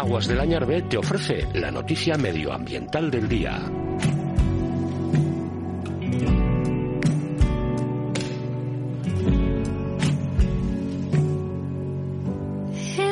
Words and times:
Aguas 0.00 0.26
del 0.26 0.40
Añarbe 0.40 0.80
te 0.80 0.96
ofrece 0.96 1.46
la 1.52 1.70
noticia 1.70 2.16
medioambiental 2.16 3.10
del 3.10 3.28
día. 3.28 3.60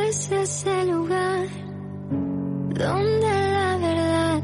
Ese 0.09 0.43
es 0.43 0.65
el 0.65 0.89
lugar 0.89 1.47
donde 2.71 3.21
la 3.21 3.77
verdad 3.77 4.43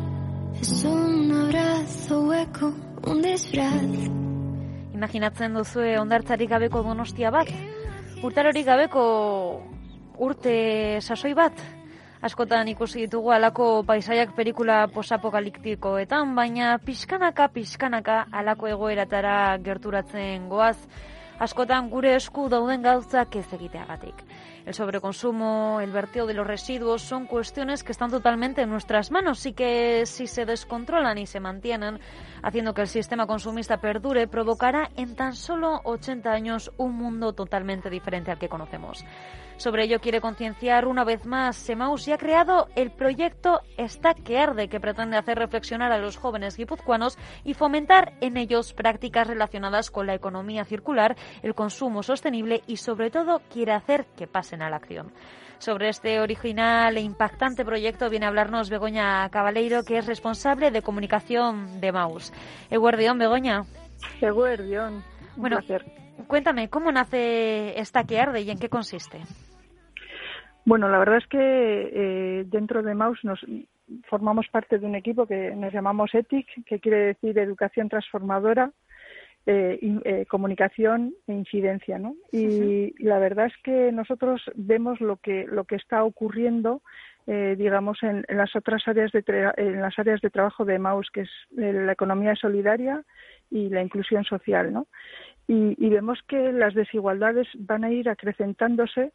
es 0.60 0.84
un 0.84 1.32
abrazo 1.32 2.20
hueco, 2.24 2.74
un 3.06 3.22
disfraz. 3.22 3.82
Imaginatzen 4.92 5.54
duzue 5.54 5.96
ondartzarik 5.98 6.50
gabeko 6.50 6.82
donostia 6.82 7.30
bat? 7.30 7.48
Urtarorik 8.20 8.66
gabeko 8.66 9.06
urte 10.18 11.00
sasoi 11.00 11.32
bat? 11.32 11.83
Askotan 12.24 12.70
ikusi 12.72 13.02
ditugu 13.04 13.34
alako 13.34 13.64
paisaiak 13.84 14.30
pelikula 14.32 14.86
posapokaliktikoetan, 14.88 16.30
baina 16.32 16.70
pixkanaka, 16.80 17.50
pixkanaka 17.52 18.22
alako 18.32 18.70
egoeratara 18.70 19.34
gerturatzen 19.66 20.46
goaz, 20.48 20.78
askotan 21.44 21.90
gure 21.92 22.14
esku 22.16 22.46
dauden 22.48 22.80
gauzak 22.86 23.36
ez 23.36 23.44
egiteagatik. 23.52 24.24
El 24.64 24.72
sobreconsumo, 24.72 25.82
el 25.82 25.92
verteo 25.92 26.24
de 26.24 26.32
los 26.32 26.46
residuos 26.46 27.02
son 27.02 27.26
cuestiones 27.26 27.84
que 27.84 27.92
están 27.92 28.10
totalmente 28.10 28.62
en 28.62 28.70
nuestras 28.70 29.10
manos 29.10 29.44
y 29.44 29.52
que 29.52 30.06
si 30.06 30.26
se 30.26 30.46
descontrolan 30.46 31.18
y 31.18 31.26
se 31.26 31.40
mantienen, 31.40 32.00
haciendo 32.42 32.72
que 32.72 32.80
el 32.80 32.88
sistema 32.88 33.26
consumista 33.26 33.82
perdure, 33.82 34.28
provocará 34.28 34.88
en 34.96 35.14
tan 35.14 35.34
solo 35.34 35.82
80 35.84 36.32
años 36.32 36.72
un 36.78 36.94
mundo 36.94 37.34
totalmente 37.34 37.90
diferente 37.90 38.30
al 38.30 38.38
que 38.38 38.48
conocemos. 38.48 39.04
Sobre 39.56 39.84
ello 39.84 40.00
quiere 40.00 40.20
concienciar 40.20 40.86
una 40.86 41.04
vez 41.04 41.26
más 41.26 41.56
Semaus 41.56 42.08
y 42.08 42.12
ha 42.12 42.18
creado 42.18 42.68
el 42.74 42.90
proyecto 42.90 43.60
Está 43.76 44.14
que 44.14 44.38
arde, 44.38 44.68
que 44.68 44.80
pretende 44.80 45.16
hacer 45.16 45.38
reflexionar 45.38 45.92
a 45.92 45.98
los 45.98 46.16
jóvenes 46.16 46.56
guipuzcoanos 46.56 47.18
y 47.44 47.54
fomentar 47.54 48.14
en 48.20 48.36
ellos 48.36 48.72
prácticas 48.72 49.26
relacionadas 49.26 49.90
con 49.90 50.06
la 50.06 50.14
economía 50.14 50.64
circular, 50.64 51.16
el 51.42 51.54
consumo 51.54 52.02
sostenible 52.02 52.62
y 52.66 52.78
sobre 52.78 53.10
todo 53.10 53.40
quiere 53.50 53.72
hacer 53.72 54.06
que 54.16 54.26
pasen 54.26 54.62
a 54.62 54.70
la 54.70 54.76
acción. 54.76 55.12
Sobre 55.58 55.88
este 55.88 56.20
original 56.20 56.96
e 56.96 57.00
impactante 57.00 57.64
proyecto 57.64 58.10
viene 58.10 58.26
a 58.26 58.28
hablarnos 58.28 58.70
Begoña 58.70 59.28
Cabaleiro, 59.30 59.84
que 59.84 59.98
es 59.98 60.06
responsable 60.06 60.70
de 60.70 60.82
comunicación 60.82 61.80
de 61.80 61.92
Maus. 61.92 62.32
Eguardión, 62.70 63.18
Begoña. 63.18 63.62
Eguardión. 64.20 65.02
Bueno, 65.36 65.58
placer. 65.58 65.84
cuéntame, 66.26 66.68
¿cómo 66.68 66.92
nace 66.92 67.78
esta 67.78 68.04
que 68.04 68.20
arde 68.20 68.42
y 68.42 68.50
en 68.50 68.58
qué 68.58 68.68
consiste? 68.68 69.22
Bueno, 70.64 70.88
la 70.88 70.98
verdad 70.98 71.18
es 71.18 71.26
que 71.26 71.38
eh, 71.40 72.44
dentro 72.46 72.82
de 72.82 72.94
Maus 72.94 73.22
nos 73.24 73.44
formamos 74.08 74.48
parte 74.48 74.78
de 74.78 74.86
un 74.86 74.94
equipo 74.94 75.26
que 75.26 75.54
nos 75.54 75.72
llamamos 75.72 76.14
ETIC, 76.14 76.64
que 76.64 76.80
quiere 76.80 76.98
decir 77.14 77.38
Educación 77.38 77.88
Transformadora, 77.90 78.70
eh, 79.46 79.78
eh, 80.04 80.24
Comunicación 80.26 81.14
e 81.26 81.34
Incidencia, 81.34 81.98
¿no? 81.98 82.14
Y 82.32 82.94
la 83.04 83.18
verdad 83.18 83.46
es 83.46 83.52
que 83.62 83.92
nosotros 83.92 84.40
vemos 84.54 85.02
lo 85.02 85.18
que 85.18 85.44
lo 85.46 85.64
que 85.64 85.76
está 85.76 86.02
ocurriendo, 86.02 86.80
eh, 87.26 87.54
digamos, 87.58 88.02
en, 88.02 88.24
en 88.26 88.36
las 88.38 88.56
otras 88.56 88.88
áreas 88.88 89.12
de 89.12 89.22
tra- 89.22 89.52
en 89.58 89.82
las 89.82 89.98
áreas 89.98 90.22
de 90.22 90.30
trabajo 90.30 90.64
de 90.64 90.78
Maus, 90.78 91.10
que 91.10 91.22
es 91.22 91.30
la 91.50 91.92
economía 91.92 92.34
solidaria 92.36 93.02
y 93.50 93.68
la 93.68 93.82
inclusión 93.82 94.24
social, 94.24 94.72
¿no? 94.72 94.86
Y, 95.46 95.76
y 95.76 95.90
vemos 95.90 96.20
que 96.26 96.50
las 96.52 96.72
desigualdades 96.72 97.46
van 97.58 97.84
a 97.84 97.90
ir 97.90 98.08
acrecentándose 98.08 99.12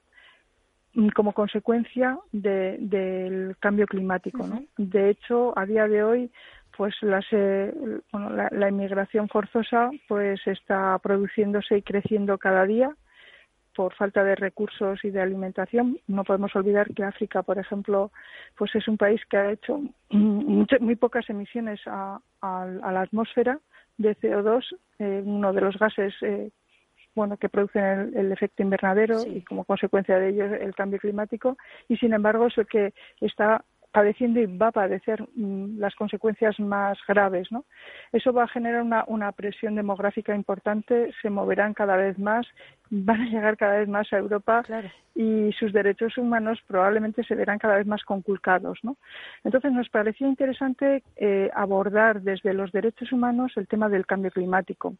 como 1.15 1.33
consecuencia 1.33 2.17
de- 2.31 2.77
del 2.79 3.55
cambio 3.59 3.85
climático. 3.87 4.45
¿no? 4.47 4.63
De 4.77 5.09
hecho, 5.09 5.57
a 5.57 5.65
día 5.65 5.87
de 5.87 6.03
hoy, 6.03 6.31
pues 6.75 6.95
las, 7.01 7.25
eh, 7.31 7.73
bueno, 8.11 8.29
la, 8.31 8.47
la 8.51 8.69
inmigración 8.69 9.27
forzosa 9.27 9.89
pues 10.07 10.39
está 10.47 10.97
produciéndose 10.99 11.77
y 11.77 11.81
creciendo 11.81 12.37
cada 12.37 12.65
día 12.65 12.95
por 13.75 13.93
falta 13.93 14.23
de 14.23 14.35
recursos 14.35 14.99
y 15.05 15.09
de 15.09 15.21
alimentación. 15.21 15.97
No 16.07 16.23
podemos 16.23 16.53
olvidar 16.55 16.93
que 16.93 17.03
África, 17.03 17.43
por 17.43 17.59
ejemplo, 17.59 18.11
pues 18.57 18.73
es 18.75 18.87
un 18.87 18.97
país 18.97 19.21
que 19.29 19.37
ha 19.37 19.51
hecho 19.51 19.79
mm, 20.09 20.63
muy 20.81 20.95
pocas 20.95 21.29
emisiones 21.29 21.79
a, 21.85 22.19
a- 22.41 22.63
a 22.83 22.91
la 22.91 23.01
atmósfera 23.01 23.59
de 23.97 24.15
CO2, 24.17 24.63
eh, 24.99 25.21
uno 25.25 25.53
de 25.53 25.61
los 25.61 25.77
gases 25.77 26.13
eh, 26.21 26.49
bueno, 27.15 27.37
que 27.37 27.49
producen 27.49 27.83
el, 27.83 28.17
el 28.17 28.31
efecto 28.31 28.63
invernadero 28.63 29.19
Sí. 29.19 29.37
y 29.37 29.41
como 29.41 29.65
consecuencia 29.65 30.17
de 30.19 30.29
ello 30.29 30.45
el 30.45 30.75
cambio 30.75 30.99
climático 30.99 31.57
y 31.87 31.97
sin 31.97 32.13
embargo 32.13 32.47
es 32.47 32.57
el 32.57 32.67
que 32.67 32.93
está 33.21 33.63
padeciendo 33.91 34.39
y 34.39 34.45
va 34.45 34.67
a 34.67 34.71
padecer 34.71 35.27
mm, 35.35 35.79
las 35.79 35.95
consecuencias 35.95 36.59
más 36.59 36.97
graves, 37.07 37.51
¿no? 37.51 37.65
Eso 38.11 38.31
va 38.31 38.43
a 38.43 38.47
generar 38.47 38.83
una, 38.83 39.03
una 39.07 39.31
presión 39.31 39.75
demográfica 39.75 40.35
importante, 40.35 41.11
se 41.21 41.29
moverán 41.29 41.73
cada 41.73 41.95
vez 41.97 42.19
más, 42.19 42.47
van 42.89 43.21
a 43.21 43.25
llegar 43.29 43.57
cada 43.57 43.79
vez 43.79 43.87
más 43.87 44.11
a 44.13 44.17
Europa 44.17 44.63
Claro. 44.63 44.89
y 45.15 45.51
sus 45.53 45.73
derechos 45.73 46.17
humanos 46.17 46.59
probablemente 46.67 47.23
se 47.23 47.35
verán 47.35 47.57
cada 47.57 47.77
vez 47.77 47.87
más 47.87 48.03
conculcados. 48.03 48.79
¿no? 48.83 48.97
Entonces 49.43 49.71
nos 49.71 49.89
parecía 49.89 50.27
interesante 50.27 51.03
eh, 51.15 51.49
abordar 51.53 52.21
desde 52.21 52.53
los 52.53 52.71
derechos 52.71 53.11
humanos 53.11 53.53
el 53.55 53.67
tema 53.67 53.89
del 53.89 54.05
cambio 54.05 54.31
climático 54.31 54.95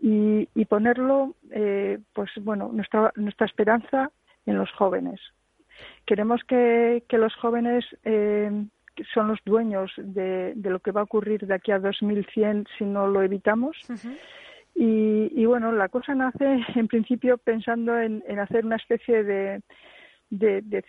y, 0.00 0.48
y 0.54 0.64
ponerlo, 0.66 1.34
eh, 1.50 1.98
pues 2.12 2.30
bueno, 2.42 2.70
nuestra, 2.72 3.12
nuestra 3.16 3.46
esperanza 3.46 4.10
en 4.44 4.58
los 4.58 4.70
jóvenes. 4.72 5.20
Queremos 6.06 6.42
que, 6.44 7.02
que 7.08 7.18
los 7.18 7.34
jóvenes 7.36 7.84
eh, 8.04 8.50
son 9.12 9.28
los 9.28 9.38
dueños 9.44 9.92
de, 9.98 10.52
de 10.54 10.70
lo 10.70 10.80
que 10.80 10.90
va 10.92 11.00
a 11.00 11.04
ocurrir 11.04 11.46
de 11.46 11.54
aquí 11.54 11.72
a 11.72 11.78
2100 11.78 12.66
si 12.78 12.84
no 12.84 13.06
lo 13.06 13.22
evitamos. 13.22 13.76
Y, 14.74 15.30
y 15.34 15.46
bueno, 15.46 15.72
la 15.72 15.88
cosa 15.88 16.14
nace 16.14 16.60
en 16.74 16.86
principio 16.88 17.38
pensando 17.38 17.98
en, 17.98 18.22
en 18.26 18.38
hacer 18.38 18.64
una 18.64 18.76
especie 18.76 19.24
de, 19.24 19.60
de, 20.30 20.60
de 20.62 20.84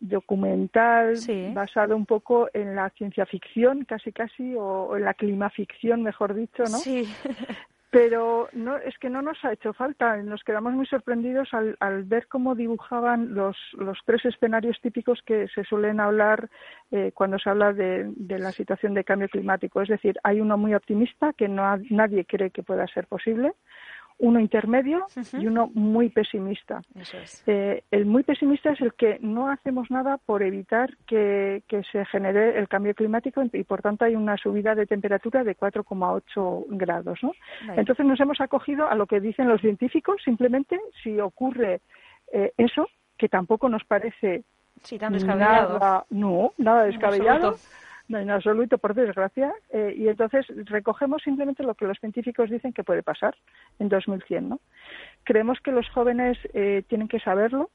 documental 0.00 1.16
Sí. 1.16 1.50
basado 1.54 1.96
un 1.96 2.06
poco 2.06 2.48
en 2.52 2.74
la 2.74 2.90
ciencia 2.90 3.26
ficción, 3.26 3.84
casi 3.84 4.12
casi, 4.12 4.54
o, 4.54 4.62
o 4.90 4.96
en 4.96 5.04
la 5.04 5.14
climaficción, 5.14 6.02
mejor 6.02 6.34
dicho, 6.34 6.62
¿no? 6.64 6.78
Sí. 6.78 7.04
Pero 7.96 8.50
no, 8.52 8.76
es 8.76 8.98
que 8.98 9.08
no 9.08 9.22
nos 9.22 9.42
ha 9.42 9.54
hecho 9.54 9.72
falta. 9.72 10.18
Nos 10.18 10.44
quedamos 10.44 10.74
muy 10.74 10.84
sorprendidos 10.86 11.48
al, 11.54 11.76
al 11.80 12.04
ver 12.04 12.26
cómo 12.28 12.54
dibujaban 12.54 13.32
los, 13.34 13.56
los 13.78 13.98
tres 14.04 14.22
escenarios 14.26 14.78
típicos 14.82 15.22
que 15.24 15.48
se 15.48 15.64
suelen 15.64 15.98
hablar 15.98 16.50
eh, 16.90 17.12
cuando 17.14 17.38
se 17.38 17.48
habla 17.48 17.72
de, 17.72 18.12
de 18.14 18.38
la 18.38 18.52
situación 18.52 18.92
de 18.92 19.02
cambio 19.04 19.30
climático. 19.30 19.80
Es 19.80 19.88
decir, 19.88 20.18
hay 20.24 20.42
uno 20.42 20.58
muy 20.58 20.74
optimista 20.74 21.32
que 21.32 21.48
no 21.48 21.64
ha- 21.64 21.78
nadie 21.88 22.26
cree 22.26 22.50
que 22.50 22.62
pueda 22.62 22.86
ser 22.88 23.06
posible, 23.06 23.54
uno 24.18 24.40
intermedio 24.40 25.06
y 25.34 25.46
uno 25.46 25.70
muy 25.74 26.08
pesimista. 26.08 26.80
Eso 26.94 27.18
es. 27.18 27.42
Eh, 27.46 27.84
el 27.90 28.06
muy 28.06 28.22
pesimista 28.22 28.70
es 28.70 28.80
el 28.80 28.94
que 28.94 29.18
no 29.20 29.50
hacemos 29.50 29.90
nada 29.90 30.18
por 30.18 30.42
evitar 30.42 30.96
que, 31.06 31.62
que 31.68 31.82
se 31.92 32.04
genere 32.06 32.58
el 32.58 32.68
cambio 32.68 32.94
climático 32.94 33.42
y 33.52 33.64
por 33.64 33.82
tanto 33.82 34.04
hay 34.04 34.16
una 34.16 34.36
subida 34.36 34.74
de 34.74 34.86
temperatura 34.86 35.44
de 35.44 35.56
4,8 35.56 36.64
grados. 36.70 37.18
¿no? 37.22 37.32
Vale. 37.66 37.80
Entonces 37.80 38.06
nos 38.06 38.20
hemos 38.20 38.40
acogido 38.40 38.88
a 38.88 38.94
lo 38.94 39.06
que 39.06 39.20
dicen 39.20 39.48
los 39.48 39.60
científicos, 39.60 40.16
simplemente 40.24 40.78
si 41.02 41.20
ocurre 41.20 41.80
eh, 42.32 42.52
eso, 42.56 42.88
que 43.18 43.28
tampoco 43.28 43.68
nos 43.68 43.84
parece 43.84 44.44
Sí, 44.82 44.98
tan 44.98 45.12
descabellado. 45.12 45.78
nada, 45.78 46.04
no, 46.10 46.52
nada 46.58 46.84
descabellado, 46.84 47.48
absoluto. 47.48 47.85
No 48.08 48.18
en 48.18 48.30
absoluto, 48.30 48.78
por 48.78 48.94
desgracia, 48.94 49.52
eh, 49.70 49.94
y 49.96 50.08
entonces 50.08 50.46
recogemos 50.66 51.22
simplemente 51.22 51.62
lo 51.62 51.74
que 51.74 51.86
los 51.86 51.98
científicos 51.98 52.50
dicen 52.50 52.72
que 52.72 52.84
puede 52.84 53.02
pasar 53.02 53.34
en 53.78 53.88
2100, 53.88 54.48
¿no? 54.48 54.60
Creemos 55.24 55.58
que 55.60 55.72
los 55.72 55.88
jóvenes 55.90 56.38
eh, 56.54 56.84
tienen 56.88 57.08
que 57.08 57.20
saberlo 57.20 57.70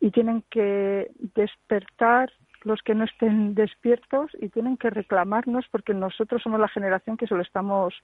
y 0.00 0.10
tienen 0.10 0.44
que 0.50 1.10
despertar 1.34 2.30
los 2.62 2.82
que 2.82 2.94
no 2.94 3.04
estén 3.04 3.54
despiertos 3.54 4.32
y 4.40 4.48
tienen 4.48 4.76
que 4.76 4.90
reclamarnos 4.90 5.66
porque 5.70 5.94
nosotros 5.94 6.42
somos 6.42 6.58
la 6.60 6.68
generación 6.68 7.16
que 7.16 7.26
se 7.26 7.34
lo 7.34 7.42
estamos 7.42 7.94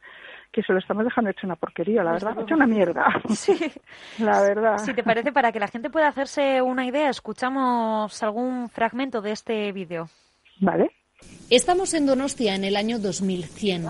que 0.53 0.63
se 0.63 0.73
lo 0.73 0.79
estamos 0.79 1.05
dejando 1.05 1.31
hecho 1.31 1.47
una 1.47 1.57
porquería, 1.57 2.05
la 2.05 2.13
verdad, 2.13 2.41
hecho 2.41 2.55
una 2.55 2.67
mierda. 2.67 3.07
Sí. 3.35 3.59
La 4.19 4.41
verdad. 4.43 4.79
Si 4.79 4.95
te 4.95 5.03
parece, 5.03 5.33
para 5.33 5.51
que 5.51 5.59
la 5.59 5.67
gente 5.67 5.91
pueda 5.91 6.09
hacerse 6.09 6.63
una 6.63 6.87
idea, 6.87 7.11
escuchamos 7.11 8.23
algún 8.23 8.69
fragmento 8.69 9.21
de 9.21 9.33
este 9.33 9.73
vídeo. 9.73 10.09
Vale. 10.61 10.91
Estamos 11.51 11.95
en 11.95 12.07
Donostia 12.07 12.55
en 12.55 12.65
el 12.65 12.77
año 12.77 12.99
2100. 12.99 13.85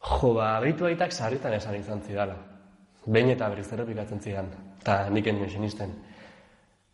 Jo, 0.00 0.34
ba, 0.34 0.58
behitu 0.60 0.86
aitak 0.88 1.12
sarritan 1.12 1.54
esan 1.54 1.76
izan 1.76 2.00
zidala. 2.02 2.36
Behin 3.06 3.30
eta 3.32 3.48
berriz 3.48 3.70
errepikatzen 3.72 4.20
zidan, 4.20 4.48
eta 4.80 4.96
nik 5.12 5.28
enuen 5.30 5.50
sinisten. 5.50 5.92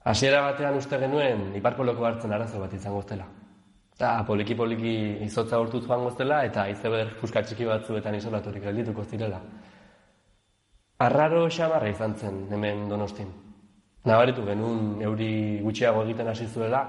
Hasiera 0.05 0.43
batean 0.45 0.77
uste 0.79 0.99
genuen, 1.03 1.49
iparko 1.59 1.87
loko 1.87 2.07
hartzen 2.07 2.35
arazo 2.35 2.61
bat 2.61 2.75
izango 2.75 3.03
zela. 3.03 3.27
Eta 3.97 4.13
poliki-poliki 4.29 4.93
izotza 5.25 5.59
hortuz 5.59 5.87
joango 5.87 6.13
zela, 6.19 6.45
eta 6.45 6.69
izeber 6.69 7.15
fuska 7.23 7.43
txiki 7.43 7.65
batzuetan 7.65 8.15
isolaturik 8.15 8.69
geldituko 8.69 9.05
zirela. 9.05 9.41
Arraro 10.99 11.49
xamarra 11.51 11.89
izan 11.91 12.15
zen 12.21 12.47
hemen 12.53 12.89
donostin. 12.89 13.46
Nabaritu 14.07 14.45
genuen 14.47 15.03
euri 15.03 15.61
gutxiago 15.65 16.05
egiten 16.07 16.29
hasi 16.31 16.47
zuela, 16.47 16.85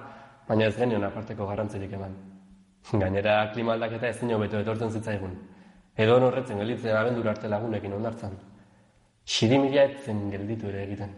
baina 0.48 0.68
ez 0.68 0.76
genion 0.78 1.04
aparteko 1.04 1.48
garrantzirik 1.50 1.94
eman. 1.98 2.14
Gainera 2.92 3.40
klima 3.54 3.74
aldaketa 3.74 4.08
ez 4.08 4.20
beto 4.22 4.60
etortzen 4.60 4.92
zitzaigun. 4.92 5.34
Edo 5.98 6.20
horretzen 6.28 6.60
gelitzen 6.60 6.96
abendur 6.96 7.28
arte 7.28 7.48
lagunekin 7.48 7.94
ondartzan. 7.94 8.38
Xirimila 9.26 9.84
etzen 9.84 10.30
gelditu 10.32 10.70
ere 10.70 10.84
egiten. 10.84 11.10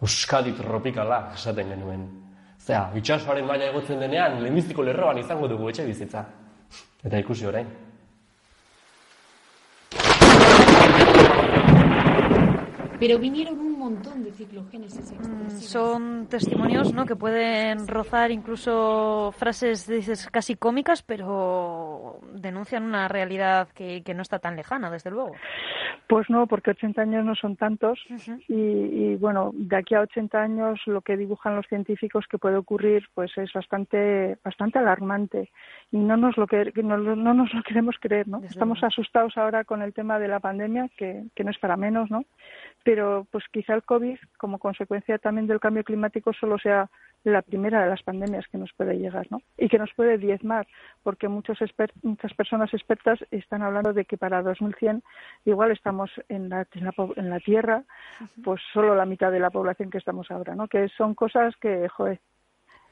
Euskadi 0.00 0.52
tropikala 0.52 1.32
esaten 1.34 1.68
genuen. 1.68 2.08
Zea, 2.58 2.90
itxasoaren 2.96 3.46
baina 3.46 3.68
egotzen 3.70 4.00
denean, 4.00 4.40
lehenbiziko 4.42 4.82
lerroan 4.82 5.18
izango 5.18 5.48
dugu 5.48 5.68
etxe 5.68 5.84
bizitza. 5.86 6.24
Eta 7.04 7.18
ikusi 7.18 7.46
orain. 7.46 7.68
Pero 13.02 13.18
vinieron 13.18 13.58
un 13.58 13.76
montón 13.80 14.22
de 14.22 14.30
ciclogénesis 14.30 15.10
Mm, 15.10 15.14
expresivas. 15.14 15.64
Son 15.64 16.26
testimonios 16.28 16.94
¿no? 16.94 17.04
que 17.04 17.16
pueden 17.16 17.88
rozar 17.88 18.30
incluso 18.30 19.34
frases 19.36 19.88
dices, 19.88 20.28
casi 20.30 20.54
cómicas, 20.54 21.02
pero 21.02 22.20
denuncian 22.32 22.84
una 22.84 23.08
realidad 23.08 23.66
que, 23.74 24.04
que 24.04 24.14
no 24.14 24.22
está 24.22 24.38
tan 24.38 24.54
lejana, 24.54 24.88
desde 24.88 25.10
luego. 25.10 25.32
Pues 26.12 26.28
no, 26.28 26.46
porque 26.46 26.72
80 26.72 27.00
años 27.00 27.24
no 27.24 27.34
son 27.34 27.56
tantos 27.56 27.98
y, 28.46 28.54
y, 28.54 29.16
bueno, 29.16 29.50
de 29.54 29.76
aquí 29.76 29.94
a 29.94 30.02
80 30.02 30.42
años 30.42 30.78
lo 30.84 31.00
que 31.00 31.16
dibujan 31.16 31.56
los 31.56 31.66
científicos 31.68 32.26
que 32.28 32.36
puede 32.36 32.56
ocurrir 32.56 33.08
pues 33.14 33.30
es 33.38 33.50
bastante 33.50 34.36
bastante 34.44 34.78
alarmante 34.78 35.50
y 35.90 35.96
no 35.96 36.18
nos 36.18 36.36
lo 36.36 36.46
que 36.46 36.70
no, 36.82 36.98
no 36.98 37.32
nos 37.32 37.54
lo 37.54 37.62
queremos 37.66 37.96
creer, 37.98 38.28
¿no? 38.28 38.40
Desde 38.40 38.52
Estamos 38.52 38.84
asustados 38.84 39.38
ahora 39.38 39.64
con 39.64 39.80
el 39.80 39.94
tema 39.94 40.18
de 40.18 40.28
la 40.28 40.38
pandemia 40.38 40.90
que, 40.98 41.24
que 41.34 41.44
no 41.44 41.50
es 41.50 41.58
para 41.58 41.78
menos, 41.78 42.10
¿no? 42.10 42.26
Pero 42.84 43.26
pues 43.30 43.44
quizá 43.50 43.72
el 43.72 43.82
COVID 43.82 44.18
como 44.36 44.58
consecuencia 44.58 45.16
también 45.16 45.46
del 45.46 45.60
cambio 45.60 45.82
climático 45.82 46.34
solo 46.34 46.58
sea 46.58 46.90
la 47.24 47.42
primera 47.42 47.82
de 47.82 47.90
las 47.90 48.02
pandemias 48.02 48.46
que 48.48 48.58
nos 48.58 48.72
puede 48.72 48.98
llegar, 48.98 49.26
¿no? 49.30 49.40
Y 49.56 49.68
que 49.68 49.78
nos 49.78 49.92
puede 49.94 50.18
diezmar, 50.18 50.66
porque 51.02 51.28
muchos 51.28 51.58
muchas 52.02 52.34
personas 52.34 52.72
expertas 52.74 53.20
están 53.30 53.62
hablando 53.62 53.92
de 53.92 54.04
que 54.04 54.18
para 54.18 54.42
2100 54.42 55.02
igual 55.44 55.70
estamos 55.70 56.10
en 56.28 56.48
la, 56.48 56.66
en 56.72 56.84
la, 56.84 56.94
en 57.16 57.30
la 57.30 57.40
Tierra, 57.40 57.84
pues 58.42 58.60
solo 58.72 58.94
la 58.94 59.06
mitad 59.06 59.30
de 59.30 59.40
la 59.40 59.50
población 59.50 59.90
que 59.90 59.98
estamos 59.98 60.30
ahora, 60.30 60.54
¿no? 60.54 60.68
Que 60.68 60.88
son 60.88 61.14
cosas 61.14 61.54
que, 61.56 61.88
joder, 61.88 62.20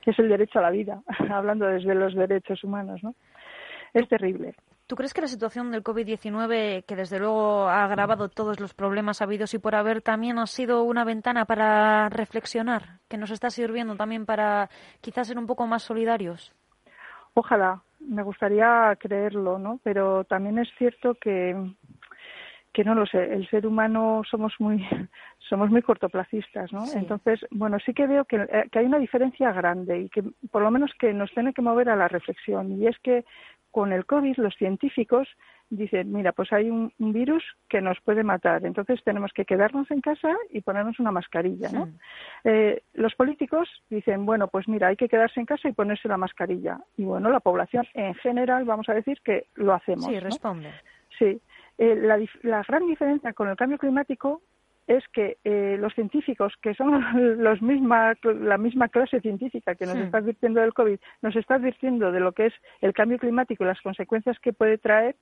que 0.03 0.13
es 0.13 0.19
el 0.19 0.29
derecho 0.29 0.59
a 0.59 0.63
la 0.63 0.71
vida, 0.71 1.03
hablando 1.31 1.67
desde 1.67 1.95
los 1.95 2.15
derechos 2.15 2.63
humanos, 2.65 3.03
¿no? 3.03 3.15
Es 3.93 4.09
terrible. 4.09 4.55
¿Tú 4.91 4.97
crees 4.97 5.15
que 5.15 5.21
la 5.21 5.29
situación 5.29 5.71
del 5.71 5.85
COVID-19, 5.85 6.85
que 6.85 6.97
desde 6.97 7.21
luego 7.21 7.69
ha 7.69 7.85
agravado 7.85 8.29
todos 8.29 8.59
los 8.59 8.75
problemas 8.75 9.23
habidos 9.23 9.55
y 9.55 9.61
por 9.61 9.77
haber, 9.77 10.03
también 10.03 10.37
ha 10.41 10.47
sido 10.49 10.83
una 10.83 11.05
ventana 11.05 11.45
para 11.45 12.09
reflexionar, 12.09 12.99
que 13.09 13.17
nos 13.17 13.31
está 13.31 13.51
sirviendo 13.51 13.95
también 13.95 14.27
para 14.27 14.69
quizás 15.01 15.29
ser 15.29 15.39
un 15.39 15.47
poco 15.47 15.69
más 15.69 15.85
solidarios? 15.85 16.53
Ojalá, 17.35 17.85
me 18.01 18.25
gustaría 18.25 18.97
creerlo, 18.99 19.61
¿no? 19.61 19.79
Pero 19.85 20.25
también 20.25 20.59
es 20.59 20.69
cierto 20.77 21.15
que 21.15 21.55
que 22.73 22.85
no 22.85 22.95
lo 22.95 23.05
sé, 23.05 23.33
el 23.33 23.49
ser 23.49 23.67
humano 23.67 24.23
somos 24.29 24.55
muy 24.59 24.85
somos 25.49 25.71
muy 25.71 25.83
cortoplacistas, 25.83 26.73
¿no? 26.73 26.87
Sí. 26.87 26.99
Entonces, 26.99 27.41
bueno, 27.51 27.79
sí 27.85 27.93
que 27.93 28.07
veo 28.07 28.25
que, 28.25 28.37
eh, 28.37 28.69
que 28.71 28.79
hay 28.79 28.87
una 28.87 28.99
diferencia 28.99 29.53
grande 29.53 30.01
y 30.01 30.09
que 30.09 30.23
por 30.51 30.63
lo 30.63 30.71
menos 30.71 30.93
que 30.99 31.13
nos 31.13 31.31
tiene 31.33 31.53
que 31.53 31.63
mover 31.63 31.89
a 31.89 31.97
la 31.97 32.09
reflexión 32.09 32.73
y 32.73 32.87
es 32.87 32.97
que 33.01 33.25
con 33.71 33.93
el 33.93 34.07
COVID 34.07 34.37
los 34.39 34.55
científicos 34.57 35.29
dicen, 35.71 36.13
mira, 36.13 36.33
pues 36.33 36.53
hay 36.53 36.69
un, 36.69 36.93
un 36.99 37.13
virus 37.13 37.45
que 37.69 37.81
nos 37.81 38.01
puede 38.01 38.25
matar, 38.25 38.67
entonces 38.67 39.01
tenemos 39.05 39.33
que 39.33 39.45
quedarnos 39.45 39.89
en 39.91 40.01
casa 40.01 40.37
y 40.51 40.61
ponernos 40.61 40.99
una 40.99 41.13
mascarilla, 41.13 41.71
¿no? 41.71 41.89
Eh, 42.45 42.83
los 42.95 43.15
políticos 43.15 43.69
dicen, 43.89 44.27
bueno, 44.27 44.49
pues 44.49 44.67
mira, 44.67 44.89
hay 44.89 44.97
que 44.97 45.09
quedarse 45.09 45.39
en 45.39 45.47
casa 45.47 45.69
y 45.69 45.73
ponerse 45.73 46.09
la 46.09 46.17
mascarilla. 46.17 46.81
Y 46.97 47.05
bueno, 47.05 47.31
la 47.31 47.41
población 47.41 47.87
en 47.95 48.15
general, 48.17 48.65
vamos 48.65 48.89
a 48.89 48.95
decir 48.95 49.21
que 49.25 49.47
lo 49.55 49.73
hacemos. 49.73 50.07
Sí, 50.07 50.15
¿no? 50.15 50.21
responde. 50.21 50.73
Sí. 51.19 51.41
Eh, 51.79 51.95
la 52.43 52.63
gran 52.67 52.87
diferencia 52.87 53.33
con 53.33 53.49
el 53.49 53.57
cambio 53.57 53.79
climático 53.79 54.43
es 54.91 55.05
que 55.13 55.39
eh, 55.45 55.77
los 55.79 55.95
científicos, 55.95 56.53
que 56.61 56.75
son 56.75 57.01
los 57.43 57.63
misma, 57.63 58.15
la 58.25 58.59
misma 58.59 58.89
clase 58.89 59.21
científica 59.21 59.77
que 59.77 59.87
nos 59.87 59.97
está 59.97 60.19
advirtiendo 60.19 60.61
del 60.61 60.75
COVID, 60.75 60.99
nos 61.23 61.37
está 61.37 61.55
advirtiendo 61.55 62.11
de 62.11 62.19
lo 62.19 62.33
que 62.33 62.47
es 62.47 62.55
el 62.81 62.93
cambio 62.93 63.19
climático 63.19 63.63
y 63.63 63.69
las 63.69 63.81
consecuencias 63.83 64.41
que 64.41 64.53
puede 64.53 64.79
traer, 64.79 65.15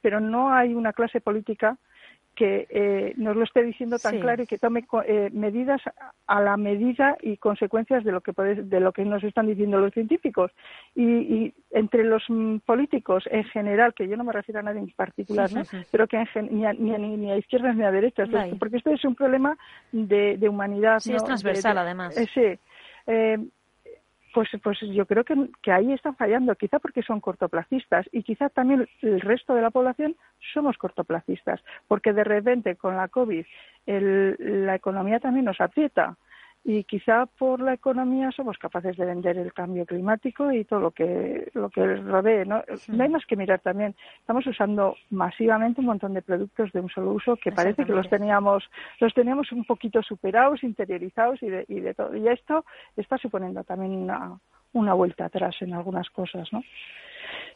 pero 0.00 0.18
no 0.18 0.52
hay 0.52 0.74
una 0.74 0.92
clase 0.92 1.20
política 1.20 1.78
que 2.34 2.66
eh, 2.70 3.12
nos 3.16 3.36
lo 3.36 3.44
esté 3.44 3.62
diciendo 3.62 3.98
tan 3.98 4.14
Sí. 4.14 4.20
claro 4.20 4.42
y 4.42 4.46
que 4.46 4.58
tome 4.58 4.84
eh, 5.06 5.28
medidas 5.32 5.80
a 6.26 6.40
la 6.40 6.56
medida 6.56 7.16
y 7.20 7.36
consecuencias 7.36 8.04
de 8.04 8.12
lo 8.12 8.20
que 8.22 8.32
puede- 8.32 8.62
de 8.62 8.80
lo 8.80 8.92
que 8.92 9.04
nos 9.04 9.22
están 9.22 9.46
diciendo 9.46 9.78
los 9.78 9.92
científicos 9.92 10.50
y, 10.94 11.04
y 11.04 11.54
entre 11.72 12.04
los 12.04 12.22
mm, 12.28 12.58
políticos 12.64 13.24
en 13.30 13.44
general 13.44 13.92
que 13.94 14.08
yo 14.08 14.16
no 14.16 14.24
me 14.24 14.32
refiero 14.32 14.60
a 14.60 14.62
nadie 14.62 14.80
en 14.80 14.90
particular 14.92 15.52
¿no? 15.52 15.64
pero 15.90 16.06
que 16.06 16.16
en 16.34 16.48
ni, 16.56 16.64
a, 16.64 16.72
ni, 16.72 16.94
a, 16.94 16.98
ni 16.98 17.30
a 17.30 17.36
izquierdas 17.36 17.76
ni 17.76 17.84
a 17.84 17.90
derechas 17.90 18.28
porque 18.58 18.78
esto 18.78 18.90
es 18.90 19.04
un 19.04 19.14
problema 19.14 19.56
de, 19.92 20.36
de 20.38 20.48
humanidad 20.48 21.00
Sí, 21.00 21.10
¿no? 21.10 21.18
es 21.18 21.24
transversal, 21.24 21.74
De- 21.74 21.80
de- 21.80 21.80
además. 21.80 22.16
eh, 22.16 22.26
sí 22.34 22.58
Eh, 23.06 23.38
pues, 24.32 24.48
pues 24.62 24.78
yo 24.80 25.06
creo 25.06 25.24
que, 25.24 25.72
ahí 25.72 25.92
están 25.92 26.16
fallando, 26.16 26.54
quizá 26.54 26.78
porque 26.78 27.02
son 27.02 27.20
cortoplacistas 27.20 28.08
y 28.12 28.22
quizá 28.22 28.48
también 28.48 28.88
el 29.02 29.20
resto 29.20 29.54
de 29.54 29.62
la 29.62 29.70
población 29.70 30.16
somos 30.52 30.76
cortoplacistas, 30.78 31.62
porque 31.88 32.12
de 32.12 32.24
repente 32.24 32.76
con 32.76 32.96
la 32.96 33.08
COVID 33.08 33.44
el- 33.86 34.36
la 34.66 34.74
economía 34.74 35.20
también 35.20 35.44
nos 35.44 35.60
aprieta 35.60 36.16
y 36.64 36.84
quizá 36.84 37.26
por 37.26 37.60
la 37.60 37.74
economía 37.74 38.30
somos 38.30 38.56
capaces 38.56 38.96
de 38.96 39.04
vender 39.04 39.36
el 39.36 39.52
cambio 39.52 39.84
climático 39.84 40.52
y 40.52 40.64
todo 40.64 40.78
lo 40.78 40.90
que 40.92 41.50
lo 41.54 41.70
que 41.70 41.96
rodee, 41.96 42.44
¿no? 42.44 42.62
No 42.88 43.02
hay 43.02 43.08
más 43.08 43.26
que 43.26 43.36
mirar 43.36 43.60
también. 43.60 43.96
Estamos 44.20 44.46
usando 44.46 44.96
masivamente 45.10 45.80
un 45.80 45.88
montón 45.88 46.14
de 46.14 46.22
productos 46.22 46.70
de 46.72 46.80
un 46.80 46.88
solo 46.88 47.12
uso 47.12 47.36
que 47.36 47.50
parece 47.50 47.84
que 47.84 47.92
los 47.92 48.08
teníamos 48.08 48.70
los 49.00 49.12
teníamos 49.12 49.50
un 49.50 49.64
poquito 49.64 50.02
superados, 50.02 50.62
interiorizados 50.62 51.42
y 51.42 51.50
de, 51.50 51.64
y 51.68 51.80
de 51.80 51.94
todo. 51.94 52.14
Y 52.16 52.28
esto 52.28 52.64
está 52.96 53.18
suponiendo 53.18 53.64
también 53.64 53.92
una, 53.92 54.38
una 54.72 54.94
vuelta 54.94 55.24
atrás 55.24 55.56
en 55.60 55.74
algunas 55.74 56.10
cosas, 56.10 56.52
¿no? 56.52 56.62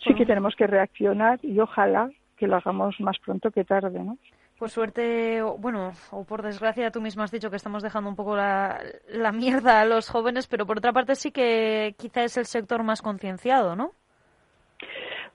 Sí 0.04 0.14
que 0.14 0.26
tenemos 0.26 0.56
que 0.56 0.66
reaccionar 0.66 1.38
y 1.42 1.58
ojalá 1.60 2.10
que 2.36 2.48
lo 2.48 2.56
hagamos 2.56 3.00
más 3.00 3.18
pronto 3.18 3.50
que 3.50 3.64
tarde, 3.64 4.02
¿no? 4.02 4.18
Por 4.58 4.70
suerte, 4.70 5.42
o- 5.42 5.58
bueno, 5.58 5.92
o 6.10 6.24
por 6.24 6.42
desgracia, 6.42 6.90
tú 6.90 7.00
misma 7.02 7.24
has 7.24 7.30
dicho 7.30 7.50
que 7.50 7.56
estamos 7.56 7.82
dejando 7.82 8.08
un 8.08 8.16
poco 8.16 8.36
la, 8.36 8.80
la 9.08 9.30
mierda 9.32 9.80
a 9.80 9.84
los 9.84 10.08
jóvenes, 10.08 10.46
pero 10.46 10.66
por 10.66 10.78
otra 10.78 10.92
parte 10.94 11.14
sí 11.14 11.30
que 11.30 11.94
quizá 11.98 12.24
es 12.24 12.36
el 12.38 12.46
sector 12.46 12.82
más 12.82 13.02
concienciado, 13.02 13.76
¿no? 13.76 13.92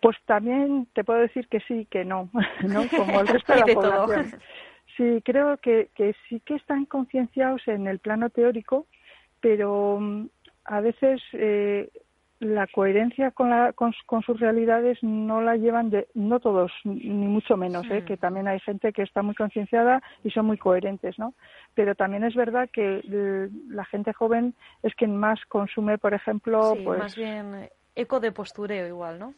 Pues 0.01 0.17
también 0.25 0.87
te 0.93 1.03
puedo 1.03 1.19
decir 1.19 1.47
que 1.47 1.59
sí, 1.61 1.85
que 1.91 2.03
no, 2.03 2.29
¿no? 2.67 2.87
Como 2.89 3.21
el 3.21 3.27
resto 3.27 3.53
de 3.53 3.59
la 3.59 3.65
población. 3.73 4.41
Sí, 4.97 5.21
creo 5.23 5.57
que, 5.57 5.89
que 5.95 6.15
sí 6.27 6.39
que 6.41 6.55
están 6.55 6.85
concienciados 6.85 7.61
en 7.67 7.87
el 7.87 7.99
plano 7.99 8.29
teórico, 8.29 8.87
pero 9.39 9.99
mm, 9.99 10.27
a 10.65 10.81
veces 10.81 11.21
eh, 11.33 11.89
la 12.41 12.65
coherencia 12.65 13.29
con, 13.29 13.51
la, 13.51 13.71
con, 13.71 13.93
con 14.07 14.23
sus 14.23 14.39
realidades 14.39 14.97
no 15.03 15.41
la 15.41 15.57
llevan 15.57 15.91
de, 15.91 16.07
no 16.15 16.39
todos, 16.39 16.71
ni 16.83 17.27
mucho 17.27 17.55
menos, 17.55 17.85
¿eh? 17.91 18.01
Mm. 18.01 18.05
que 18.05 18.17
también 18.17 18.47
hay 18.47 18.59
gente 18.59 18.91
que 18.91 19.03
está 19.03 19.21
muy 19.21 19.35
concienciada 19.35 20.01
y 20.23 20.31
son 20.31 20.47
muy 20.47 20.57
coherentes, 20.57 21.19
¿no? 21.19 21.35
Pero 21.75 21.93
también 21.93 22.23
es 22.23 22.33
verdad 22.33 22.67
que 22.73 23.01
la 23.69 23.85
gente 23.85 24.11
joven 24.11 24.55
es 24.81 24.95
quien 24.95 25.15
más 25.15 25.39
consume, 25.45 25.99
por 25.99 26.15
ejemplo, 26.15 26.73
sí, 26.75 26.81
pues 26.83 26.99
más 26.99 27.15
bien 27.15 27.69
eco 27.95 28.19
de 28.19 28.31
postureo 28.31 28.87
igual, 28.87 29.19
¿no? 29.19 29.35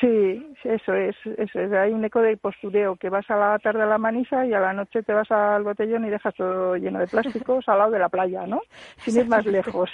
Sí, 0.00 0.54
eso 0.64 0.94
es, 0.94 1.14
eso 1.36 1.60
es. 1.60 1.72
Hay 1.72 1.92
un 1.92 2.02
eco 2.02 2.22
de 2.22 2.38
postureo, 2.38 2.96
que 2.96 3.10
vas 3.10 3.28
a 3.30 3.36
la 3.36 3.58
tarde 3.58 3.82
a 3.82 3.86
la 3.86 3.98
manisa 3.98 4.46
y 4.46 4.54
a 4.54 4.60
la 4.60 4.72
noche 4.72 5.02
te 5.02 5.12
vas 5.12 5.30
al 5.30 5.64
botellón 5.64 6.06
y 6.06 6.10
dejas 6.10 6.34
todo 6.34 6.76
lleno 6.76 6.98
de 6.98 7.06
plásticos 7.08 7.68
al 7.68 7.78
lado 7.78 7.90
de 7.90 7.98
la 7.98 8.08
playa, 8.08 8.46
¿no? 8.46 8.62
Sin 8.98 9.18
ir 9.18 9.28
más 9.28 9.44
lejos. 9.44 9.90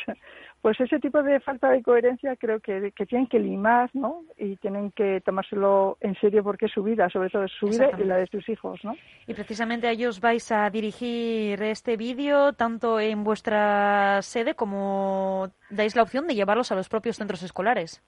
Pues 0.64 0.80
ese 0.80 0.98
tipo 0.98 1.22
de 1.22 1.40
falta 1.40 1.68
de 1.68 1.82
coherencia 1.82 2.36
creo 2.36 2.58
que, 2.58 2.90
que 2.92 3.04
tienen 3.04 3.26
que 3.26 3.38
limar, 3.38 3.90
¿no? 3.92 4.22
Y 4.38 4.56
tienen 4.56 4.92
que 4.92 5.20
tomárselo 5.20 5.98
en 6.00 6.14
serio 6.14 6.42
porque 6.42 6.64
es 6.64 6.72
su 6.72 6.82
vida, 6.82 7.10
sobre 7.10 7.28
todo 7.28 7.44
es 7.44 7.52
su 7.52 7.66
vida 7.66 7.90
y 7.98 8.04
la 8.04 8.16
de 8.16 8.26
sus 8.28 8.48
hijos, 8.48 8.82
¿no? 8.82 8.96
Y 9.26 9.34
precisamente 9.34 9.88
a 9.88 9.90
ellos 9.90 10.22
vais 10.22 10.50
a 10.52 10.70
dirigir 10.70 11.62
este 11.62 11.98
vídeo 11.98 12.54
tanto 12.54 12.98
en 12.98 13.24
vuestra 13.24 14.22
sede 14.22 14.54
como 14.54 15.50
dais 15.68 15.96
la 15.96 16.02
opción 16.02 16.26
de 16.26 16.34
llevarlos 16.34 16.72
a 16.72 16.76
los 16.76 16.88
propios 16.88 17.16
centros 17.16 17.42
escolares. 17.42 18.02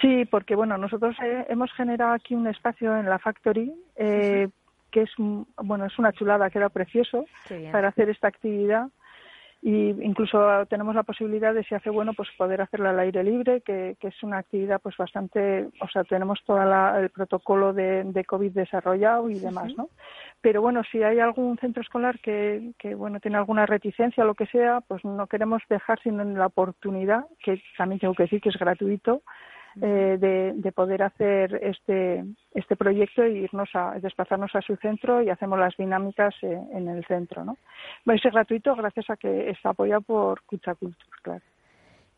Sí, 0.00 0.24
porque 0.24 0.54
bueno, 0.54 0.78
nosotros 0.78 1.14
eh, 1.22 1.44
hemos 1.50 1.70
generado 1.74 2.14
aquí 2.14 2.34
un 2.34 2.46
espacio 2.46 2.96
en 2.96 3.10
la 3.10 3.18
Factory 3.18 3.74
eh, 3.96 4.48
que 4.90 5.02
es 5.02 5.10
bueno 5.18 5.84
es 5.84 5.98
una 5.98 6.12
chulada, 6.12 6.48
queda 6.48 6.70
precioso 6.70 7.26
para 7.70 7.88
hacer 7.88 8.08
esta 8.08 8.28
actividad 8.28 8.88
y 9.62 9.90
incluso 10.02 10.66
tenemos 10.70 10.94
la 10.94 11.02
posibilidad 11.02 11.52
de 11.52 11.64
si 11.64 11.74
hace 11.74 11.90
bueno 11.90 12.14
pues 12.14 12.30
poder 12.38 12.62
hacerla 12.62 12.90
al 12.90 13.00
aire 13.00 13.22
libre 13.22 13.60
que, 13.60 13.96
que 14.00 14.08
es 14.08 14.22
una 14.22 14.38
actividad 14.38 14.80
pues 14.80 14.96
bastante 14.96 15.68
o 15.80 15.88
sea 15.88 16.02
tenemos 16.04 16.40
todo 16.46 16.62
el 16.98 17.10
protocolo 17.10 17.74
de, 17.74 18.04
de 18.04 18.24
covid 18.24 18.52
desarrollado 18.52 19.28
y 19.28 19.38
demás 19.38 19.72
no 19.76 19.88
pero 20.42 20.62
bueno, 20.62 20.82
si 20.90 21.02
hay 21.02 21.18
algún 21.20 21.58
centro 21.58 21.82
escolar 21.82 22.18
que, 22.20 22.72
que, 22.78 22.94
bueno 22.94 23.20
tiene 23.20 23.36
alguna 23.36 23.66
reticencia 23.66 24.24
o 24.24 24.26
lo 24.26 24.34
que 24.34 24.46
sea, 24.46 24.80
pues 24.80 25.04
no 25.04 25.26
queremos 25.26 25.62
dejar 25.68 26.00
sino 26.02 26.22
en 26.22 26.34
la 26.38 26.46
oportunidad, 26.46 27.26
que 27.44 27.62
también 27.76 28.00
tengo 28.00 28.14
que 28.14 28.22
decir 28.24 28.40
que 28.40 28.48
es 28.48 28.56
gratuito, 28.56 29.22
eh, 29.80 30.16
de, 30.18 30.52
de, 30.54 30.72
poder 30.72 31.02
hacer 31.02 31.54
este 31.62 32.24
este 32.54 32.76
proyecto 32.76 33.22
e 33.22 33.30
irnos 33.30 33.68
a 33.74 33.98
desplazarnos 34.00 34.54
a 34.54 34.62
su 34.62 34.76
centro 34.76 35.22
y 35.22 35.30
hacemos 35.30 35.58
las 35.58 35.76
dinámicas 35.76 36.34
eh, 36.42 36.60
en 36.72 36.88
el 36.88 37.04
centro, 37.04 37.44
¿no? 37.44 37.56
Va 38.08 38.14
a 38.14 38.18
ser 38.18 38.32
gratuito 38.32 38.74
gracias 38.74 39.08
a 39.10 39.16
que 39.16 39.50
está 39.50 39.70
apoyado 39.70 40.00
por 40.00 40.42
Cucha 40.42 40.74
Culture, 40.74 41.10
claro. 41.22 41.42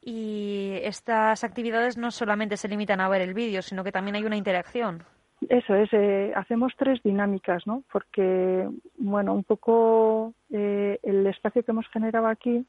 Y 0.00 0.78
estas 0.82 1.44
actividades 1.44 1.96
no 1.96 2.10
solamente 2.10 2.56
se 2.56 2.68
limitan 2.68 3.00
a 3.00 3.08
ver 3.08 3.22
el 3.22 3.34
vídeo, 3.34 3.62
sino 3.62 3.84
que 3.84 3.92
también 3.92 4.16
hay 4.16 4.24
una 4.24 4.36
interacción. 4.36 5.04
Eso 5.48 5.74
es, 5.74 5.90
eh, 5.92 6.32
hacemos 6.34 6.72
tres 6.76 7.02
dinámicas, 7.02 7.66
¿no? 7.66 7.82
Porque, 7.92 8.68
bueno, 8.98 9.34
un 9.34 9.44
poco 9.44 10.34
eh, 10.50 10.98
el 11.02 11.26
espacio 11.26 11.62
que 11.62 11.70
hemos 11.72 11.88
generado 11.88 12.26
aquí 12.26 12.64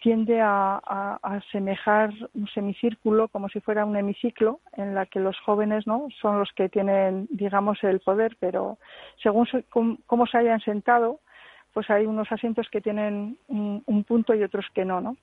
tiende 0.00 0.40
a, 0.40 0.76
a, 0.76 1.18
a, 1.22 1.34
asemejar 1.36 2.12
un 2.34 2.48
semicírculo 2.48 3.28
como 3.28 3.48
si 3.48 3.60
fuera 3.60 3.84
un 3.84 3.96
hemiciclo 3.96 4.60
en 4.76 4.94
la 4.94 5.06
que 5.06 5.20
los 5.20 5.38
jóvenes 5.40 5.86
no 5.86 6.08
son 6.20 6.38
los 6.38 6.50
que 6.52 6.68
tienen 6.68 7.28
digamos 7.30 7.82
el 7.84 8.00
poder 8.00 8.36
pero 8.40 8.78
según 9.22 9.46
se, 9.46 9.64
cómo 9.64 10.26
se 10.26 10.38
hayan 10.38 10.60
sentado 10.60 11.20
pues 11.72 11.88
hay 11.90 12.06
unos 12.06 12.30
asientos 12.32 12.68
que 12.70 12.80
tienen 12.80 13.38
un, 13.48 13.82
un 13.86 14.04
punto 14.04 14.34
y 14.34 14.42
otros 14.42 14.66
que 14.74 14.84
no 14.84 15.00
no 15.00 15.16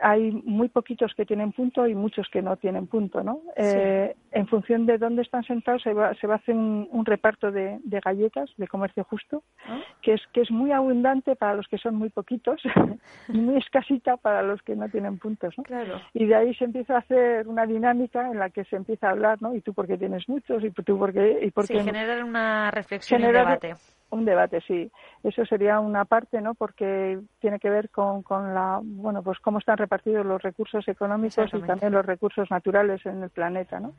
hay 0.00 0.30
muy 0.44 0.68
poquitos 0.68 1.12
que 1.14 1.26
tienen 1.26 1.52
punto 1.52 1.86
y 1.86 1.94
muchos 1.94 2.28
que 2.28 2.42
no 2.42 2.56
tienen 2.56 2.86
punto, 2.86 3.22
¿no? 3.22 3.40
Sí. 3.56 3.62
Eh, 3.64 4.16
en 4.30 4.46
función 4.46 4.86
de 4.86 4.98
dónde 4.98 5.22
están 5.22 5.42
sentados 5.44 5.82
se 5.82 5.92
va, 5.92 6.14
se 6.14 6.26
va 6.26 6.34
a 6.34 6.36
hacer 6.36 6.54
un, 6.54 6.88
un 6.90 7.04
reparto 7.04 7.50
de, 7.50 7.78
de, 7.82 8.00
galletas 8.00 8.50
de 8.56 8.68
comercio 8.68 9.04
justo, 9.04 9.42
¿Ah? 9.66 9.80
que 10.02 10.14
es 10.14 10.20
que 10.32 10.42
es 10.42 10.50
muy 10.50 10.70
abundante 10.70 11.34
para 11.34 11.54
los 11.54 11.66
que 11.66 11.78
son 11.78 11.96
muy 11.96 12.10
poquitos 12.10 12.60
y 13.28 13.38
muy 13.38 13.56
escasita 13.56 14.16
para 14.16 14.42
los 14.42 14.62
que 14.62 14.76
no 14.76 14.88
tienen 14.88 15.18
puntos, 15.18 15.54
¿no? 15.56 15.64
Claro. 15.64 16.00
Y 16.14 16.26
de 16.26 16.34
ahí 16.34 16.54
se 16.54 16.64
empieza 16.64 16.96
a 16.96 16.98
hacer 16.98 17.48
una 17.48 17.66
dinámica 17.66 18.30
en 18.30 18.38
la 18.38 18.50
que 18.50 18.64
se 18.64 18.76
empieza 18.76 19.08
a 19.08 19.10
hablar, 19.10 19.42
¿no? 19.42 19.54
Y 19.54 19.60
tú 19.60 19.74
porque 19.74 19.98
tienes 19.98 20.28
muchos 20.28 20.62
y 20.62 20.70
tú 20.70 20.98
porque 20.98 21.40
y 21.42 21.50
porque 21.50 21.78
sí, 21.78 21.84
generar 21.84 22.22
una 22.22 22.70
reflexión 22.70 23.20
generar, 23.20 23.42
y 23.42 23.46
un 23.46 23.60
debate 23.60 23.97
un 24.10 24.24
debate, 24.24 24.60
sí. 24.66 24.90
Eso 25.22 25.44
sería 25.44 25.80
una 25.80 26.04
parte, 26.04 26.40
¿no? 26.40 26.54
Porque 26.54 27.18
tiene 27.40 27.58
que 27.58 27.70
ver 27.70 27.90
con, 27.90 28.22
con 28.22 28.54
la, 28.54 28.80
bueno, 28.82 29.22
pues 29.22 29.38
cómo 29.40 29.58
están 29.58 29.76
repartidos 29.76 30.24
los 30.24 30.42
recursos 30.42 30.86
económicos 30.88 31.50
y 31.52 31.60
también 31.62 31.92
los 31.92 32.06
recursos 32.06 32.50
naturales 32.50 33.04
en 33.06 33.22
el 33.22 33.30
planeta, 33.30 33.80
¿no? 33.80 33.94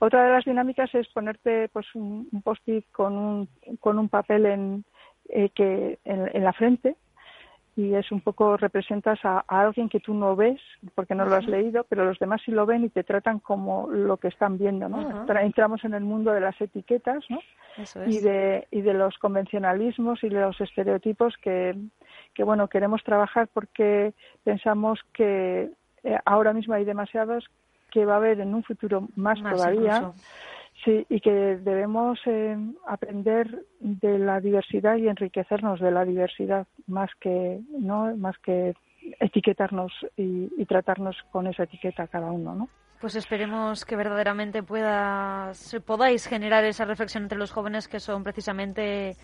Otra 0.00 0.24
de 0.24 0.32
las 0.32 0.44
dinámicas 0.44 0.94
es 0.94 1.08
ponerte, 1.08 1.68
pues, 1.68 1.86
un, 1.94 2.28
un 2.30 2.42
post-it 2.42 2.84
con 2.90 3.16
un, 3.16 3.48
con 3.80 3.98
un 3.98 4.08
papel 4.08 4.46
en, 4.46 4.84
eh, 5.28 5.50
que 5.50 5.98
en, 6.04 6.30
en 6.34 6.44
la 6.44 6.52
frente 6.52 6.96
y 7.76 7.94
es 7.94 8.12
un 8.12 8.20
poco 8.20 8.56
representas 8.56 9.18
a, 9.24 9.44
a, 9.48 9.60
alguien 9.62 9.88
que 9.88 9.98
tú 9.98 10.14
no 10.14 10.36
ves 10.36 10.60
porque 10.94 11.14
no 11.14 11.24
lo 11.24 11.34
has 11.34 11.46
leído, 11.46 11.84
pero 11.88 12.04
los 12.04 12.18
demás 12.18 12.40
sí 12.44 12.52
lo 12.52 12.66
ven 12.66 12.84
y 12.84 12.88
te 12.88 13.02
tratan 13.02 13.40
como 13.40 13.88
lo 13.90 14.16
que 14.16 14.28
están 14.28 14.58
viendo, 14.58 14.88
¿no? 14.88 14.98
Uh 14.98 15.10
-huh. 15.10 15.42
Entramos 15.42 15.84
en 15.84 15.94
el 15.94 16.04
mundo 16.04 16.32
de 16.32 16.40
las 16.40 16.60
etiquetas, 16.60 17.24
¿no? 17.28 17.40
Eso 17.76 18.02
es. 18.02 18.14
Y 18.14 18.20
de 18.20 18.68
y 18.70 18.82
de 18.82 18.94
los 18.94 19.18
convencionalismos 19.18 20.22
y 20.22 20.28
de 20.28 20.40
los 20.40 20.60
estereotipos 20.60 21.34
que 21.38 21.74
que 22.32 22.44
bueno 22.44 22.68
queremos 22.68 23.02
trabajar 23.02 23.48
porque 23.52 24.14
pensamos 24.44 25.00
que 25.12 25.70
eh, 26.04 26.18
ahora 26.24 26.52
mismo 26.52 26.74
hay 26.74 26.84
demasiados 26.84 27.44
que 27.90 28.04
va 28.04 28.14
a 28.14 28.16
haber 28.16 28.40
en 28.40 28.54
un 28.54 28.62
futuro 28.62 29.08
más, 29.16 29.40
más 29.40 29.54
todavía. 29.54 29.96
Incluso. 29.98 30.14
Sí, 30.84 31.06
y 31.08 31.20
que 31.20 31.30
debemos 31.30 32.18
eh, 32.26 32.56
aprender 32.86 33.64
de 33.80 34.18
la 34.18 34.40
diversidad 34.40 34.96
y 34.96 35.08
enriquecernos 35.08 35.80
de 35.80 35.90
la 35.90 36.04
diversidad 36.04 36.66
más 36.86 37.10
que 37.20 37.60
no 37.78 38.14
más 38.16 38.36
que 38.38 38.74
etiquetarnos 39.18 39.92
y, 40.16 40.50
y 40.56 40.64
tratarnos 40.66 41.16
con 41.30 41.46
esa 41.46 41.62
etiqueta 41.62 42.06
cada 42.06 42.30
uno, 42.30 42.54
¿no? 42.54 42.68
Pues 43.00 43.16
esperemos 43.16 43.84
que 43.84 43.96
verdaderamente 43.96 44.62
pueda, 44.62 45.52
podáis 45.84 46.26
generar 46.26 46.64
esa 46.64 46.86
reflexión 46.86 47.24
entre 47.24 47.38
los 47.38 47.52
jóvenes 47.52 47.86
que 47.86 48.00
son 48.00 48.24
precisamente 48.24 49.16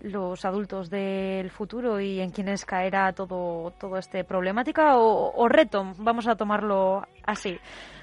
los 0.00 0.44
adultos 0.44 0.90
del 0.90 1.50
futuro 1.50 2.00
y 2.00 2.20
en 2.20 2.30
quienes 2.30 2.64
caerá 2.64 3.12
todo, 3.12 3.72
todo 3.78 3.96
este 3.96 4.24
problemática 4.24 4.96
o, 4.96 5.32
o 5.34 5.48
reto, 5.48 5.92
vamos 5.98 6.26
a 6.26 6.36
tomarlo 6.36 7.02
así. 7.24 7.58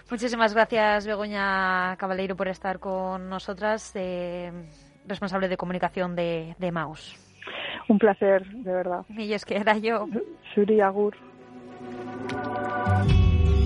Muchísimas 0.10 0.54
gracias, 0.54 1.06
Begoña 1.06 1.96
Cabaleiro, 1.98 2.36
por 2.36 2.48
estar 2.48 2.80
con 2.80 3.28
nosotras, 3.28 3.92
eh, 3.96 4.52
responsable 5.06 5.50
de 5.50 5.58
comunicación 5.58 6.16
de, 6.16 6.56
de 6.58 6.72
Maus. 6.72 7.16
Un 7.90 8.00
placer, 8.00 8.46
de 8.48 8.72
verdad. 8.72 9.06
Y 9.10 9.34
es 9.34 9.44
que 9.44 9.56
era 9.56 9.78
yo. 9.78 10.08
Suri 10.54 10.80
Agur. 10.82 11.16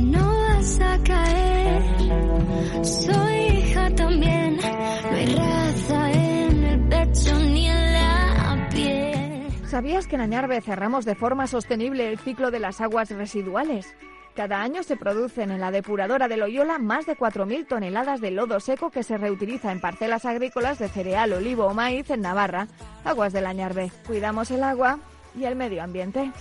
No 0.03 0.27
vas 0.27 0.81
a 0.81 0.97
caer, 1.03 1.81
soy 2.83 3.71
¿Sabías 9.72 10.06
que 10.06 10.16
en 10.16 10.22
Añarbe 10.22 10.60
cerramos 10.60 11.06
de 11.06 11.16
forma 11.16 11.48
sostenible 11.48 12.10
el 12.10 12.20
ciclo 12.20 12.51
de 12.51 12.60
las 12.60 12.82
aguas 12.82 13.10
residuales? 13.10 13.96
Cada 14.36 14.62
año 14.62 14.84
se 14.84 14.98
producen 14.98 15.50
en 15.50 15.62
la 15.62 15.72
depuradora 15.72 16.28
de 16.28 16.36
Loyola 16.36 16.78
más 16.78 17.06
de 17.06 17.16
4.000 17.16 17.70
toneladas 17.70 18.20
de 18.20 18.32
lodo 18.32 18.60
seco 18.60 18.92
que 18.92 19.04
se 19.04 19.18
reutiliza 19.18 19.72
en 19.72 19.80
parcelas 19.80 20.25
agrícolas 20.25 20.78
de 20.78 20.90
cereal, 20.90 21.32
olivo 21.32 21.68
o 21.68 21.74
maíz 21.74 22.10
en 22.10 22.20
Navarra. 22.20 22.68
Aguas 23.06 23.32
del 23.32 23.46
Añarbe. 23.46 23.94
Cuidamos 24.06 24.51
el 24.51 24.63
agua 24.63 25.00
y 25.40 25.46
el 25.46 25.56
medio 25.56 25.82
ambiente. 25.82 26.34